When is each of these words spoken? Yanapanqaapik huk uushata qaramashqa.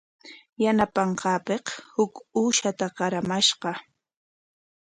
Yanapanqaapik 0.63 1.65
huk 1.95 2.13
uushata 2.39 2.85
qaramashqa. 2.97 3.71